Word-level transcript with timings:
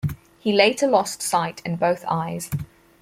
He 0.39 0.51
later 0.51 0.87
lost 0.87 1.21
sight 1.21 1.61
in 1.63 1.75
both 1.75 2.03
eyes. 2.07 2.49